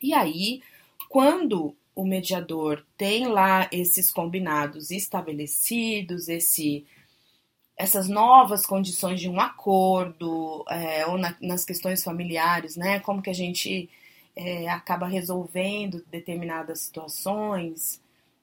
E 0.00 0.12
aí, 0.12 0.62
quando 1.08 1.76
o 1.94 2.04
mediador 2.04 2.84
tem 2.96 3.26
lá 3.26 3.68
esses 3.72 4.10
combinados 4.10 4.90
estabelecidos, 4.90 6.28
esse, 6.28 6.84
essas 7.76 8.08
novas 8.08 8.66
condições 8.66 9.20
de 9.20 9.28
um 9.28 9.40
acordo, 9.40 10.64
é, 10.68 11.06
ou 11.06 11.16
na, 11.16 11.36
nas 11.40 11.64
questões 11.64 12.02
familiares, 12.02 12.76
né? 12.76 13.00
Como 13.00 13.22
que 13.22 13.30
a 13.30 13.34
gente 13.34 13.88
é, 14.34 14.68
acaba 14.68 15.06
resolvendo 15.06 16.04
determinadas 16.10 16.80
situações, 16.80 18.00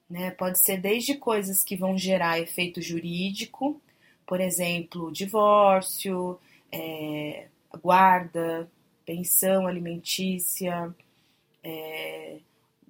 né? 0.10 0.32
Pode 0.32 0.60
ser 0.60 0.78
desde 0.78 1.16
coisas 1.16 1.64
que 1.64 1.76
vão 1.76 1.98
gerar 1.98 2.40
efeito 2.40 2.82
jurídico, 2.82 3.82
por 4.26 4.40
exemplo, 4.40 5.12
divórcio, 5.12 6.40
é, 6.72 7.48
guarda, 7.82 8.70
pensão 9.06 9.68
alimentícia, 9.68 10.94
é, 11.64 12.38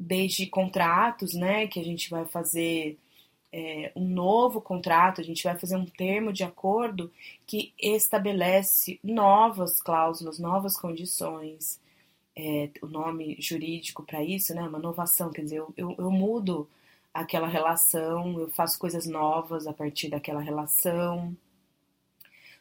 desde 0.01 0.47
contratos, 0.47 1.33
né, 1.33 1.67
que 1.67 1.79
a 1.79 1.83
gente 1.83 2.09
vai 2.09 2.25
fazer 2.25 2.97
é, 3.51 3.91
um 3.95 4.07
novo 4.07 4.61
contrato, 4.61 5.21
a 5.21 5.23
gente 5.23 5.43
vai 5.43 5.57
fazer 5.57 5.75
um 5.75 5.85
termo 5.85 6.33
de 6.33 6.43
acordo 6.43 7.11
que 7.45 7.73
estabelece 7.77 8.99
novas 9.03 9.81
cláusulas, 9.81 10.39
novas 10.39 10.77
condições. 10.77 11.79
É, 12.35 12.69
o 12.81 12.87
nome 12.87 13.35
jurídico 13.39 14.03
para 14.03 14.23
isso, 14.23 14.55
né, 14.55 14.61
uma 14.61 14.79
inovação, 14.79 15.31
quer 15.31 15.43
dizer, 15.43 15.57
eu, 15.57 15.73
eu, 15.77 15.95
eu 15.97 16.09
mudo 16.09 16.67
aquela 17.13 17.47
relação, 17.47 18.39
eu 18.39 18.49
faço 18.49 18.79
coisas 18.79 19.05
novas 19.05 19.67
a 19.67 19.73
partir 19.73 20.09
daquela 20.09 20.41
relação 20.41 21.35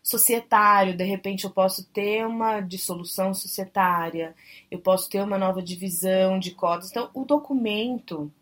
societário, 0.03 0.97
de 0.97 1.05
repente 1.05 1.45
eu 1.45 1.51
posso 1.51 1.85
ter 1.87 2.27
uma 2.27 2.61
dissolução 2.61 3.35
societária, 3.35 4.35
eu 4.71 4.79
posso 4.79 5.09
ter 5.09 5.23
uma 5.23 5.39
nova 5.39 5.63
divisão 5.63 6.39
de 6.39 6.53
cotas. 6.53 6.91
Então, 6.91 7.11
o 7.15 7.25
documento 7.25 8.33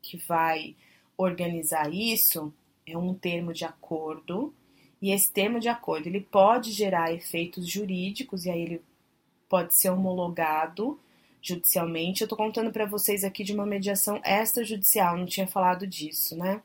que 0.00 0.16
vai 0.16 0.76
organizar 1.16 1.92
isso 1.92 2.52
é 2.86 2.96
um 2.96 3.12
termo 3.12 3.52
de 3.52 3.64
acordo, 3.64 4.54
e 5.00 5.10
esse 5.12 5.30
termo 5.30 5.60
de 5.60 5.68
acordo 5.68 6.06
ele 6.06 6.20
pode 6.20 6.72
gerar 6.72 7.12
efeitos 7.12 7.68
jurídicos 7.68 8.44
e 8.44 8.50
aí 8.50 8.62
ele 8.62 8.82
pode 9.48 9.74
ser 9.74 9.90
homologado 9.90 10.98
judicialmente. 11.40 12.22
Eu 12.22 12.26
estou 12.26 12.38
contando 12.38 12.72
para 12.72 12.86
vocês 12.86 13.24
aqui 13.24 13.44
de 13.44 13.52
uma 13.52 13.66
mediação 13.66 14.20
extrajudicial, 14.24 15.16
não 15.16 15.26
tinha 15.26 15.46
falado 15.46 15.86
disso, 15.86 16.36
né? 16.36 16.62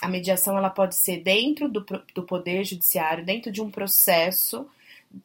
A 0.00 0.08
mediação 0.08 0.56
ela 0.56 0.70
pode 0.70 0.96
ser 0.96 1.22
dentro 1.22 1.68
do, 1.68 1.84
do 2.14 2.22
poder 2.22 2.64
judiciário, 2.64 3.24
dentro 3.24 3.50
de 3.50 3.62
um 3.62 3.70
processo 3.70 4.68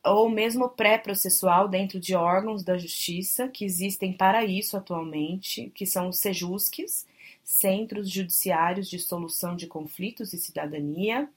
ou 0.03 0.29
mesmo 0.29 0.69
pré-processual 0.69 1.67
dentro 1.67 1.99
de 1.99 2.15
órgãos 2.15 2.63
da 2.63 2.77
justiça 2.77 3.47
que 3.47 3.65
existem 3.65 4.13
para 4.13 4.45
isso 4.45 4.77
atualmente, 4.77 5.71
que 5.75 5.85
são 5.85 6.09
os 6.09 6.19
SEJUSCs, 6.19 7.05
Centros 7.43 8.09
Judiciários 8.09 8.89
de 8.89 8.99
Solução 8.99 9.55
de 9.55 9.67
Conflitos 9.67 10.31
e 10.31 10.37
Cidadania, 10.37 11.27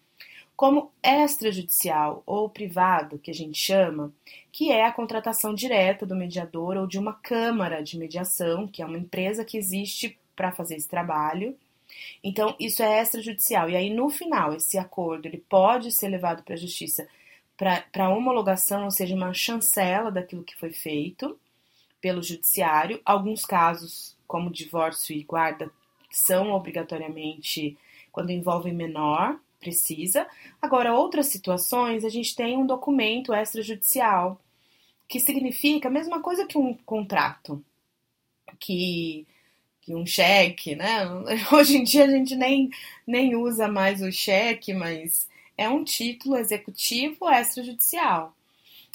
como 0.54 0.92
extrajudicial 1.02 2.22
ou 2.24 2.48
privado, 2.48 3.18
que 3.18 3.30
a 3.30 3.34
gente 3.34 3.58
chama, 3.58 4.12
que 4.52 4.70
é 4.70 4.84
a 4.84 4.92
contratação 4.92 5.52
direta 5.52 6.06
do 6.06 6.14
mediador 6.14 6.76
ou 6.76 6.86
de 6.86 6.96
uma 6.96 7.14
câmara 7.14 7.82
de 7.82 7.98
mediação, 7.98 8.68
que 8.68 8.80
é 8.80 8.86
uma 8.86 8.98
empresa 8.98 9.44
que 9.44 9.58
existe 9.58 10.16
para 10.36 10.52
fazer 10.52 10.76
esse 10.76 10.88
trabalho 10.88 11.56
então, 12.22 12.56
isso 12.58 12.82
é 12.82 13.00
extrajudicial. 13.00 13.68
E 13.68 13.76
aí, 13.76 13.90
no 13.90 14.08
final, 14.08 14.54
esse 14.54 14.78
acordo 14.78 15.26
ele 15.26 15.38
pode 15.48 15.92
ser 15.92 16.08
levado 16.08 16.42
para 16.42 16.54
a 16.54 16.58
justiça 16.58 17.06
para 17.56 18.08
homologação, 18.08 18.84
ou 18.84 18.90
seja, 18.90 19.14
uma 19.14 19.32
chancela 19.32 20.10
daquilo 20.10 20.42
que 20.42 20.56
foi 20.56 20.72
feito 20.72 21.38
pelo 22.00 22.22
judiciário. 22.22 23.00
Alguns 23.04 23.44
casos, 23.44 24.16
como 24.26 24.50
divórcio 24.50 25.14
e 25.14 25.22
guarda, 25.22 25.70
são 26.10 26.52
obrigatoriamente 26.52 27.76
quando 28.10 28.30
envolvem 28.30 28.72
menor, 28.72 29.38
precisa. 29.60 30.26
Agora, 30.60 30.94
outras 30.94 31.26
situações, 31.26 32.04
a 32.04 32.08
gente 32.08 32.34
tem 32.34 32.56
um 32.56 32.66
documento 32.66 33.32
extrajudicial, 33.32 34.40
que 35.08 35.20
significa 35.20 35.88
a 35.88 35.92
mesma 35.92 36.20
coisa 36.20 36.46
que 36.46 36.58
um 36.58 36.74
contrato, 36.74 37.64
que 38.58 39.26
que 39.84 39.94
um 39.94 40.06
cheque, 40.06 40.74
né? 40.74 41.06
Hoje 41.52 41.76
em 41.76 41.84
dia 41.84 42.04
a 42.04 42.10
gente 42.10 42.34
nem, 42.34 42.70
nem 43.06 43.36
usa 43.36 43.68
mais 43.68 44.00
o 44.00 44.10
cheque, 44.10 44.72
mas 44.72 45.28
é 45.56 45.68
um 45.68 45.84
título 45.84 46.36
executivo 46.36 47.28
extrajudicial 47.30 48.34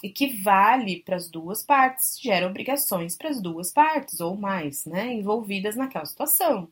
e 0.02 0.10
que 0.10 0.28
vale 0.42 1.02
para 1.02 1.18
as 1.18 1.30
duas 1.30 1.62
partes, 1.62 2.20
gera 2.20 2.48
obrigações 2.48 3.18
para 3.18 3.30
as 3.30 3.42
duas 3.42 3.72
partes 3.72 4.20
ou 4.20 4.36
mais, 4.36 4.86
né, 4.86 5.14
envolvidas 5.14 5.76
naquela 5.76 6.06
situação. 6.06 6.70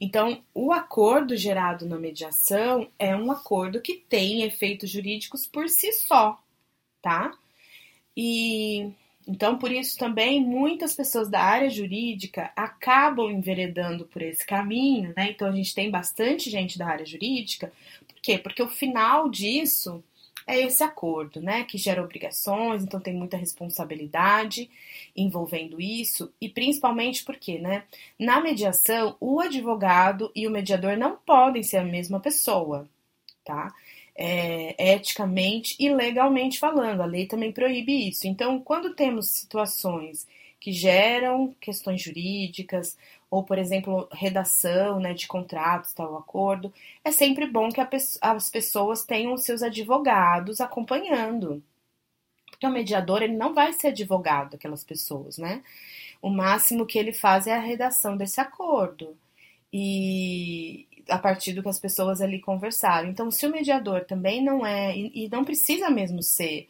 Então, 0.00 0.42
o 0.54 0.72
acordo 0.72 1.36
gerado 1.36 1.86
na 1.86 1.98
mediação 1.98 2.88
é 2.98 3.16
um 3.16 3.30
acordo 3.30 3.80
que 3.80 3.96
tem 3.96 4.42
efeitos 4.42 4.90
jurídicos 4.90 5.46
por 5.46 5.68
si 5.68 5.92
só, 5.92 6.40
tá? 7.02 7.32
E 8.16 8.92
então, 9.26 9.58
por 9.58 9.72
isso 9.72 9.98
também 9.98 10.40
muitas 10.40 10.94
pessoas 10.94 11.28
da 11.28 11.40
área 11.40 11.68
jurídica 11.68 12.52
acabam 12.54 13.30
enveredando 13.30 14.06
por 14.06 14.22
esse 14.22 14.46
caminho, 14.46 15.12
né? 15.16 15.30
Então 15.30 15.48
a 15.48 15.52
gente 15.52 15.74
tem 15.74 15.90
bastante 15.90 16.48
gente 16.48 16.78
da 16.78 16.86
área 16.86 17.04
jurídica. 17.04 17.72
Por 18.06 18.20
quê? 18.22 18.38
Porque 18.38 18.62
o 18.62 18.68
final 18.68 19.28
disso 19.28 20.02
é 20.46 20.60
esse 20.60 20.84
acordo, 20.84 21.40
né? 21.40 21.64
Que 21.64 21.76
gera 21.76 22.02
obrigações, 22.02 22.84
então 22.84 23.00
tem 23.00 23.14
muita 23.14 23.36
responsabilidade 23.36 24.70
envolvendo 25.16 25.80
isso, 25.80 26.32
e 26.40 26.48
principalmente 26.48 27.24
porque, 27.24 27.58
né? 27.58 27.82
Na 28.18 28.40
mediação, 28.40 29.16
o 29.20 29.40
advogado 29.40 30.30
e 30.36 30.46
o 30.46 30.50
mediador 30.50 30.96
não 30.96 31.16
podem 31.16 31.64
ser 31.64 31.78
a 31.78 31.84
mesma 31.84 32.20
pessoa, 32.20 32.88
tá? 33.44 33.74
É, 34.16 34.94
eticamente 34.94 35.76
e 35.78 35.92
legalmente 35.92 36.58
falando. 36.58 37.02
A 37.02 37.06
lei 37.06 37.26
também 37.26 37.52
proíbe 37.52 38.08
isso. 38.08 38.26
Então, 38.26 38.60
quando 38.60 38.94
temos 38.94 39.28
situações 39.28 40.26
que 40.58 40.72
geram 40.72 41.54
questões 41.60 42.02
jurídicas, 42.02 42.96
ou, 43.30 43.44
por 43.44 43.58
exemplo, 43.58 44.08
redação 44.12 44.98
né, 44.98 45.12
de 45.14 45.26
contratos, 45.26 45.92
tal 45.92 46.16
acordo, 46.16 46.72
é 47.04 47.12
sempre 47.12 47.46
bom 47.46 47.70
que 47.70 47.80
as 48.20 48.50
pessoas 48.50 49.04
tenham 49.04 49.36
seus 49.36 49.62
advogados 49.62 50.60
acompanhando. 50.60 51.62
Porque 52.50 52.66
o 52.66 52.70
mediador 52.70 53.22
ele 53.22 53.36
não 53.36 53.52
vai 53.54 53.72
ser 53.74 53.88
advogado 53.88 54.52
daquelas 54.52 54.82
pessoas, 54.82 55.36
né? 55.36 55.62
O 56.22 56.30
máximo 56.30 56.86
que 56.86 56.98
ele 56.98 57.12
faz 57.12 57.46
é 57.46 57.54
a 57.54 57.60
redação 57.60 58.16
desse 58.16 58.40
acordo. 58.40 59.16
E, 59.72 60.86
a 61.08 61.18
partir 61.18 61.52
do 61.52 61.62
que 61.62 61.68
as 61.68 61.78
pessoas 61.80 62.20
ali 62.20 62.40
conversaram. 62.40 63.08
Então, 63.08 63.30
se 63.30 63.46
o 63.46 63.50
mediador 63.50 64.04
também 64.04 64.42
não 64.42 64.64
é, 64.64 64.96
e, 64.96 65.26
e 65.26 65.28
não 65.28 65.44
precisa 65.44 65.90
mesmo 65.90 66.22
ser, 66.22 66.68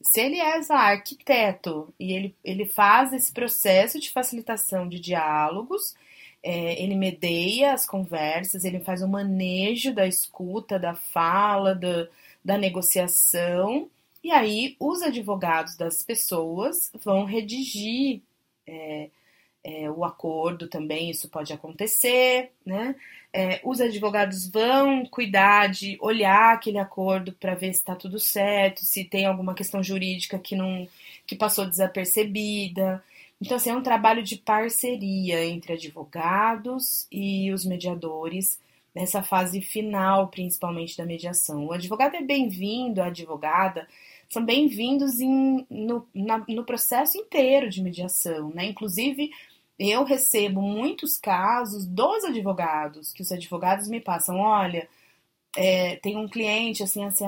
se 0.00 0.20
ele 0.20 0.38
é 0.38 0.60
arquiteto 0.70 1.92
e 1.98 2.12
ele, 2.12 2.36
ele 2.44 2.66
faz 2.66 3.12
esse 3.12 3.32
processo 3.32 3.98
de 4.00 4.10
facilitação 4.10 4.88
de 4.88 5.00
diálogos, 5.00 5.94
é, 6.42 6.80
ele 6.82 6.94
medeia 6.94 7.72
as 7.72 7.86
conversas, 7.86 8.64
ele 8.64 8.80
faz 8.80 9.02
o 9.02 9.08
manejo 9.08 9.92
da 9.92 10.06
escuta, 10.06 10.78
da 10.78 10.94
fala, 10.94 11.74
do, 11.74 12.08
da 12.44 12.56
negociação, 12.58 13.90
e 14.22 14.30
aí 14.30 14.76
os 14.80 15.02
advogados 15.02 15.76
das 15.76 16.02
pessoas 16.02 16.90
vão 17.04 17.24
redigir. 17.24 18.22
É, 18.66 19.10
é, 19.66 19.90
o 19.90 20.04
acordo 20.04 20.68
também, 20.68 21.10
isso 21.10 21.28
pode 21.28 21.52
acontecer, 21.52 22.52
né? 22.64 22.94
É, 23.38 23.60
os 23.62 23.82
advogados 23.82 24.48
vão 24.48 25.04
cuidar 25.04 25.68
de 25.68 25.98
olhar 26.00 26.54
aquele 26.54 26.78
acordo 26.78 27.34
para 27.34 27.54
ver 27.54 27.74
se 27.74 27.80
está 27.80 27.94
tudo 27.94 28.18
certo, 28.18 28.80
se 28.82 29.04
tem 29.04 29.26
alguma 29.26 29.52
questão 29.54 29.82
jurídica 29.82 30.38
que 30.38 30.56
não 30.56 30.88
que 31.26 31.36
passou 31.36 31.68
desapercebida. 31.68 33.04
Então, 33.38 33.58
assim, 33.58 33.68
é 33.68 33.76
um 33.76 33.82
trabalho 33.82 34.22
de 34.22 34.36
parceria 34.36 35.44
entre 35.44 35.74
advogados 35.74 37.06
e 37.12 37.52
os 37.52 37.66
mediadores 37.66 38.58
nessa 38.94 39.22
fase 39.22 39.60
final, 39.60 40.28
principalmente 40.28 40.96
da 40.96 41.04
mediação. 41.04 41.66
O 41.66 41.72
advogado 41.72 42.16
é 42.16 42.22
bem-vindo, 42.22 43.02
a 43.02 43.08
advogada 43.08 43.86
são 44.30 44.42
bem-vindos 44.42 45.18
no, 45.68 46.08
no 46.48 46.64
processo 46.64 47.18
inteiro 47.18 47.68
de 47.68 47.82
mediação, 47.82 48.48
né? 48.54 48.64
Inclusive 48.64 49.30
eu 49.78 50.04
recebo 50.04 50.60
muitos 50.62 51.16
casos 51.16 51.86
dos 51.86 52.24
advogados, 52.24 53.12
que 53.12 53.22
os 53.22 53.30
advogados 53.32 53.88
me 53.88 54.00
passam, 54.00 54.38
olha, 54.40 54.88
é, 55.56 55.96
tem 55.96 56.16
um 56.16 56.28
cliente 56.28 56.82
assim, 56.82 57.04
assim 57.04 57.24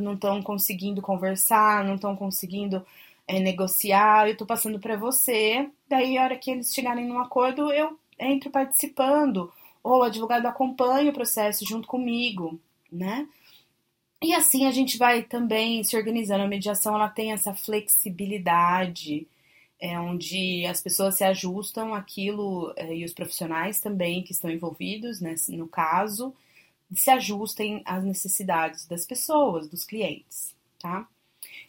não 0.00 0.14
estão 0.14 0.42
conseguindo 0.42 1.02
conversar, 1.02 1.84
não 1.84 1.96
estão 1.96 2.16
conseguindo 2.16 2.84
é, 3.26 3.40
negociar, 3.40 4.26
eu 4.26 4.32
estou 4.32 4.46
passando 4.46 4.78
para 4.78 4.96
você, 4.96 5.68
daí 5.88 6.18
a 6.18 6.24
hora 6.24 6.36
que 6.36 6.50
eles 6.50 6.74
chegarem 6.74 7.06
num 7.06 7.18
acordo, 7.18 7.72
eu 7.72 7.98
entro 8.18 8.50
participando, 8.50 9.52
ou 9.82 10.00
o 10.00 10.02
advogado 10.02 10.46
acompanha 10.46 11.10
o 11.10 11.14
processo 11.14 11.66
junto 11.66 11.86
comigo, 11.86 12.58
né? 12.90 13.28
E 14.22 14.32
assim 14.34 14.66
a 14.66 14.70
gente 14.70 14.96
vai 14.96 15.22
também 15.22 15.84
se 15.84 15.96
organizando. 15.96 16.44
A 16.44 16.48
mediação 16.48 16.94
ela 16.94 17.08
tem 17.08 17.32
essa 17.32 17.52
flexibilidade 17.54 19.26
é 19.84 20.00
onde 20.00 20.64
as 20.64 20.80
pessoas 20.80 21.16
se 21.16 21.24
ajustam 21.24 21.92
aquilo 21.92 22.72
é, 22.74 22.96
e 22.96 23.04
os 23.04 23.12
profissionais 23.12 23.80
também 23.80 24.22
que 24.22 24.32
estão 24.32 24.50
envolvidos 24.50 25.20
né, 25.20 25.34
no 25.48 25.68
caso 25.68 26.34
se 26.94 27.10
ajustem 27.10 27.82
às 27.84 28.02
necessidades 28.02 28.86
das 28.86 29.04
pessoas, 29.04 29.68
dos 29.68 29.84
clientes, 29.84 30.54
tá? 30.78 31.06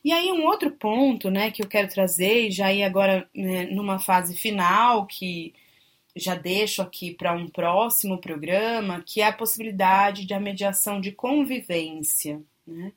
E 0.04 0.14
aí 0.14 0.32
um 0.32 0.46
outro 0.46 0.72
ponto, 0.72 1.30
né, 1.30 1.52
que 1.52 1.62
eu 1.62 1.68
quero 1.68 1.90
trazer, 1.90 2.52
já 2.52 2.72
ir 2.72 2.84
agora 2.84 3.28
né, 3.36 3.66
numa 3.66 4.00
fase 4.00 4.36
final 4.36 5.06
que 5.08 5.54
já 6.16 6.36
deixo 6.36 6.82
aqui 6.82 7.14
para 7.14 7.34
um 7.34 7.50
próximo 7.50 8.18
programa, 8.20 9.04
que 9.06 9.20
é 9.20 9.28
a 9.28 9.34
possibilidade 9.34 10.26
de 10.26 10.34
a 10.34 10.40
mediação 10.40 11.02
de 11.02 11.12
convivência, 11.12 12.42
né? 12.66 12.94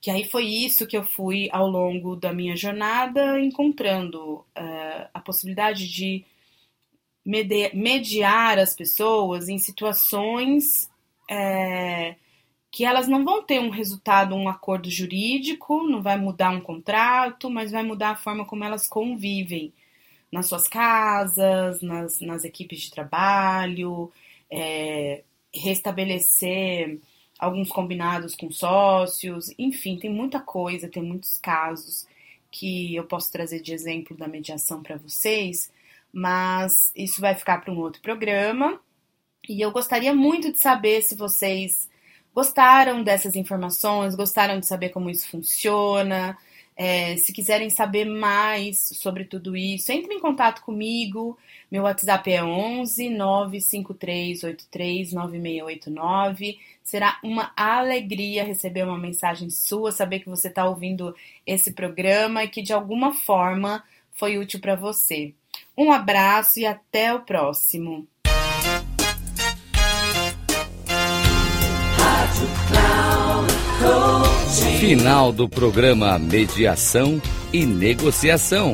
Que 0.00 0.10
aí 0.10 0.24
foi 0.24 0.46
isso 0.46 0.86
que 0.86 0.96
eu 0.96 1.04
fui 1.04 1.48
ao 1.52 1.68
longo 1.68 2.16
da 2.16 2.32
minha 2.32 2.56
jornada 2.56 3.38
encontrando 3.40 4.36
uh, 4.36 5.08
a 5.12 5.20
possibilidade 5.20 5.88
de 5.88 6.24
mediar 7.24 8.58
as 8.58 8.74
pessoas 8.74 9.48
em 9.48 9.58
situações 9.58 10.90
é, 11.30 12.16
que 12.70 12.84
elas 12.84 13.08
não 13.08 13.24
vão 13.24 13.42
ter 13.42 13.60
um 13.60 13.70
resultado, 13.70 14.34
um 14.34 14.48
acordo 14.48 14.90
jurídico, 14.90 15.82
não 15.82 16.00
vai 16.00 16.16
mudar 16.16 16.50
um 16.50 16.60
contrato, 16.60 17.50
mas 17.50 17.72
vai 17.72 17.82
mudar 17.82 18.10
a 18.10 18.16
forma 18.16 18.44
como 18.44 18.64
elas 18.64 18.88
convivem 18.88 19.72
nas 20.30 20.46
suas 20.48 20.68
casas, 20.68 21.82
nas, 21.82 22.20
nas 22.20 22.44
equipes 22.44 22.80
de 22.80 22.90
trabalho, 22.90 24.12
é, 24.50 25.24
restabelecer 25.52 27.00
alguns 27.40 27.70
combinados 27.70 28.34
com 28.34 28.50
sócios, 28.50 29.52
enfim, 29.58 29.96
tem 29.96 30.10
muita 30.10 30.38
coisa, 30.38 30.88
tem 30.88 31.02
muitos 31.02 31.38
casos 31.38 32.06
que 32.50 32.94
eu 32.94 33.04
posso 33.04 33.32
trazer 33.32 33.60
de 33.60 33.72
exemplo 33.72 34.16
da 34.16 34.28
mediação 34.28 34.82
para 34.82 34.96
vocês, 34.96 35.72
mas 36.12 36.92
isso 36.94 37.20
vai 37.20 37.34
ficar 37.34 37.58
para 37.58 37.72
um 37.72 37.78
outro 37.78 38.02
programa. 38.02 38.78
E 39.48 39.60
eu 39.60 39.70
gostaria 39.70 40.14
muito 40.14 40.52
de 40.52 40.58
saber 40.58 41.02
se 41.02 41.14
vocês 41.14 41.88
gostaram 42.34 43.02
dessas 43.02 43.34
informações, 43.34 44.14
gostaram 44.14 44.60
de 44.60 44.66
saber 44.66 44.90
como 44.90 45.08
isso 45.08 45.28
funciona. 45.28 46.36
É, 46.76 47.16
se 47.16 47.32
quiserem 47.32 47.68
saber 47.68 48.06
mais 48.06 48.78
sobre 48.78 49.24
tudo 49.24 49.56
isso, 49.56 49.92
entre 49.92 50.14
em 50.14 50.20
contato 50.20 50.62
comigo. 50.62 51.36
Meu 51.70 51.82
WhatsApp 51.82 52.32
é 52.32 52.42
11 52.42 53.10
95383 53.10 55.12
9689. 55.12 56.58
Será 56.82 57.18
uma 57.22 57.52
alegria 57.56 58.44
receber 58.44 58.84
uma 58.84 58.98
mensagem 58.98 59.50
sua, 59.50 59.92
saber 59.92 60.20
que 60.20 60.28
você 60.28 60.48
está 60.48 60.68
ouvindo 60.68 61.14
esse 61.46 61.72
programa 61.72 62.44
e 62.44 62.48
que 62.48 62.62
de 62.62 62.72
alguma 62.72 63.12
forma 63.12 63.84
foi 64.12 64.38
útil 64.38 64.60
para 64.60 64.74
você. 64.74 65.34
Um 65.76 65.92
abraço 65.92 66.60
e 66.60 66.66
até 66.66 67.12
o 67.14 67.20
próximo. 67.20 68.08
Final 74.50 75.32
do 75.32 75.48
programa 75.48 76.18
Mediação 76.18 77.22
e 77.52 77.64
Negociação 77.64 78.72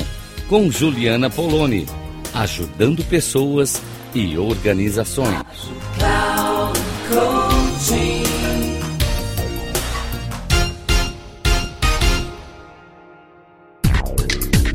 com 0.49 0.71
Juliana 0.71 1.29
Poloni, 1.29 1.87
ajudando 2.33 3.05
pessoas 3.05 3.83
e 4.15 4.39
organizações. 4.39 5.39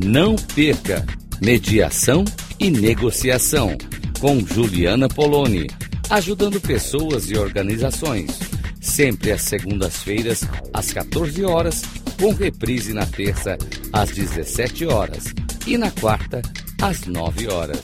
Não 0.06 0.36
perca 0.36 1.04
Mediação 1.42 2.24
e 2.60 2.70
Negociação 2.70 3.76
com 4.20 4.40
Juliana 4.46 5.10
Poloni, 5.10 5.66
ajudando 6.12 6.62
pessoas 6.62 7.32
e 7.32 7.36
organizações 7.36 8.51
sempre 8.82 9.32
às 9.32 9.44
segundas-feiras, 9.44 10.42
às 10.74 10.92
14 10.92 11.46
horas, 11.46 11.84
com 12.20 12.34
reprise 12.34 12.94
na 12.94 13.06
terça, 13.06 13.58
às 13.94 14.10
17 14.10 14.88
horas 14.88 15.34
e 15.66 15.78
na 15.78 15.90
quarta, 15.92 16.42
às 16.82 17.06
9 17.06 17.48
horas, 17.48 17.82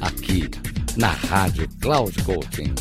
aqui 0.00 0.50
na 0.96 1.08
Rádio 1.08 1.66
Cloud 1.80 2.22
Coaching. 2.24 2.74